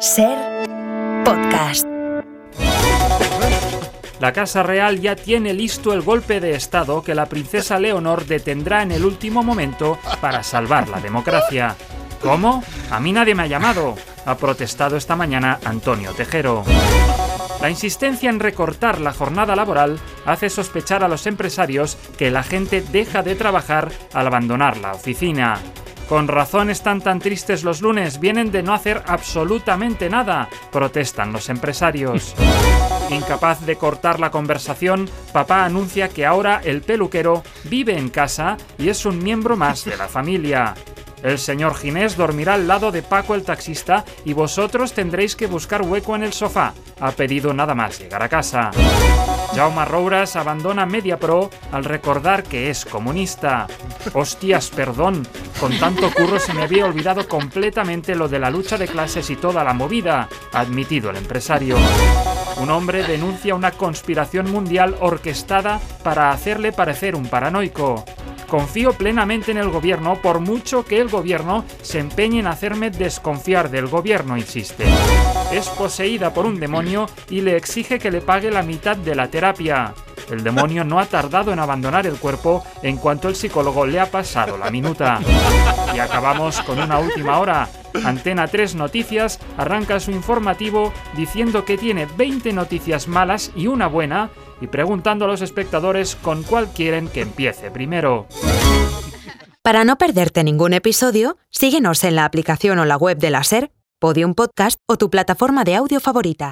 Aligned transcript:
Ser 0.00 0.66
podcast. 1.24 1.86
La 4.20 4.32
Casa 4.32 4.62
Real 4.62 5.00
ya 5.00 5.16
tiene 5.16 5.54
listo 5.54 5.94
el 5.94 6.02
golpe 6.02 6.38
de 6.38 6.54
Estado 6.54 7.02
que 7.02 7.14
la 7.14 7.26
princesa 7.26 7.78
Leonor 7.78 8.26
detendrá 8.26 8.82
en 8.82 8.92
el 8.92 9.06
último 9.06 9.42
momento 9.42 9.98
para 10.20 10.42
salvar 10.42 10.88
la 10.88 11.00
democracia. 11.00 11.76
¿Cómo? 12.20 12.62
A 12.90 13.00
mí 13.00 13.12
nadie 13.12 13.34
me 13.34 13.44
ha 13.44 13.46
llamado, 13.46 13.94
ha 14.26 14.36
protestado 14.36 14.96
esta 14.96 15.16
mañana 15.16 15.60
Antonio 15.64 16.12
Tejero. 16.12 16.64
La 17.62 17.70
insistencia 17.70 18.28
en 18.28 18.40
recortar 18.40 19.00
la 19.00 19.14
jornada 19.14 19.56
laboral 19.56 19.98
hace 20.26 20.50
sospechar 20.50 21.04
a 21.04 21.08
los 21.08 21.26
empresarios 21.26 21.96
que 22.18 22.30
la 22.30 22.42
gente 22.42 22.82
deja 22.82 23.22
de 23.22 23.34
trabajar 23.34 23.90
al 24.12 24.26
abandonar 24.26 24.76
la 24.76 24.92
oficina. 24.92 25.58
Con 26.08 26.28
razón 26.28 26.70
están 26.70 27.00
tan 27.00 27.18
tristes 27.18 27.64
los 27.64 27.82
lunes, 27.82 28.20
vienen 28.20 28.52
de 28.52 28.62
no 28.62 28.74
hacer 28.74 29.02
absolutamente 29.06 30.08
nada, 30.08 30.48
protestan 30.70 31.32
los 31.32 31.48
empresarios. 31.48 32.34
Incapaz 33.10 33.66
de 33.66 33.76
cortar 33.76 34.20
la 34.20 34.30
conversación, 34.30 35.08
papá 35.32 35.64
anuncia 35.64 36.08
que 36.08 36.24
ahora 36.24 36.60
el 36.64 36.82
peluquero 36.82 37.42
vive 37.64 37.96
en 37.98 38.08
casa 38.08 38.56
y 38.78 38.88
es 38.88 39.04
un 39.04 39.22
miembro 39.22 39.56
más 39.56 39.84
de 39.84 39.96
la 39.96 40.06
familia. 40.06 40.74
El 41.22 41.38
señor 41.38 41.74
Ginés 41.74 42.16
dormirá 42.16 42.54
al 42.54 42.68
lado 42.68 42.92
de 42.92 43.02
Paco 43.02 43.34
el 43.34 43.42
taxista 43.42 44.04
y 44.24 44.32
vosotros 44.32 44.92
tendréis 44.92 45.34
que 45.34 45.46
buscar 45.46 45.82
hueco 45.82 46.14
en 46.14 46.22
el 46.22 46.32
sofá. 46.32 46.72
Ha 47.00 47.10
pedido 47.12 47.52
nada 47.52 47.74
más 47.74 47.98
llegar 47.98 48.22
a 48.22 48.28
casa. 48.28 48.70
Jaume 49.54 49.84
Rouras 49.86 50.36
abandona 50.36 50.86
MediaPro 50.86 51.50
al 51.72 51.84
recordar 51.84 52.42
que 52.42 52.70
es 52.70 52.84
comunista. 52.84 53.66
Hostias, 54.14 54.70
perdón, 54.70 55.26
con 55.60 55.78
tanto 55.78 56.10
curro 56.12 56.38
se 56.38 56.52
me 56.52 56.62
había 56.62 56.84
olvidado 56.84 57.26
completamente 57.28 58.14
lo 58.14 58.28
de 58.28 58.38
la 58.38 58.50
lucha 58.50 58.76
de 58.76 58.88
clases 58.88 59.30
y 59.30 59.36
toda 59.36 59.64
la 59.64 59.72
movida, 59.72 60.28
admitido 60.52 61.10
el 61.10 61.16
empresario. 61.16 61.76
Un 62.60 62.70
hombre 62.70 63.02
denuncia 63.02 63.54
una 63.54 63.70
conspiración 63.70 64.50
mundial 64.50 64.96
orquestada 65.00 65.80
para 66.02 66.30
hacerle 66.30 66.72
parecer 66.72 67.14
un 67.14 67.26
paranoico. 67.26 68.04
Confío 68.48 68.92
plenamente 68.92 69.50
en 69.50 69.58
el 69.58 69.70
gobierno 69.70 70.20
por 70.22 70.40
mucho 70.40 70.84
que 70.84 71.00
el 71.00 71.08
gobierno 71.08 71.64
se 71.82 71.98
empeñe 71.98 72.40
en 72.40 72.46
hacerme 72.46 72.90
desconfiar 72.90 73.70
del 73.70 73.88
gobierno, 73.88 74.36
insiste. 74.36 74.84
Es 75.52 75.68
poseída 75.68 76.32
por 76.32 76.46
un 76.46 76.60
demonio 76.60 77.06
y 77.28 77.40
le 77.40 77.56
exige 77.56 77.98
que 77.98 78.10
le 78.10 78.20
pague 78.20 78.50
la 78.50 78.62
mitad 78.62 78.96
de 78.96 79.14
la 79.14 79.28
terapia. 79.28 79.94
El 80.30 80.42
demonio 80.42 80.84
no 80.84 80.98
ha 80.98 81.06
tardado 81.06 81.52
en 81.52 81.58
abandonar 81.58 82.06
el 82.06 82.16
cuerpo 82.16 82.64
en 82.82 82.96
cuanto 82.96 83.28
el 83.28 83.36
psicólogo 83.36 83.86
le 83.86 84.00
ha 84.00 84.10
pasado 84.10 84.56
la 84.56 84.70
minuta. 84.70 85.20
Y 85.94 85.98
acabamos 85.98 86.60
con 86.62 86.78
una 86.80 86.98
última 86.98 87.38
hora. 87.38 87.68
Antena 88.04 88.48
3 88.48 88.74
Noticias 88.74 89.38
arranca 89.56 90.00
su 90.00 90.10
informativo 90.10 90.92
diciendo 91.16 91.64
que 91.64 91.78
tiene 91.78 92.06
20 92.16 92.52
noticias 92.52 93.08
malas 93.08 93.52
y 93.56 93.68
una 93.68 93.86
buena 93.86 94.30
y 94.60 94.66
preguntando 94.66 95.24
a 95.24 95.28
los 95.28 95.42
espectadores 95.42 96.16
con 96.16 96.42
cuál 96.42 96.68
quieren 96.68 97.08
que 97.08 97.22
empiece 97.22 97.70
primero. 97.70 98.26
Para 99.62 99.84
no 99.84 99.98
perderte 99.98 100.44
ningún 100.44 100.74
episodio, 100.74 101.38
síguenos 101.50 102.04
en 102.04 102.14
la 102.14 102.24
aplicación 102.24 102.78
o 102.78 102.84
la 102.84 102.96
web 102.96 103.18
de 103.18 103.30
la 103.30 103.42
SER, 103.42 103.72
Podium 103.98 104.34
Podcast 104.34 104.78
o 104.86 104.96
tu 104.96 105.10
plataforma 105.10 105.64
de 105.64 105.74
audio 105.74 105.98
favorita. 105.98 106.44